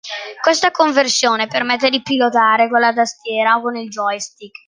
[0.41, 4.57] Questa conversione permette di pilotare con la tastiera o con il joystick.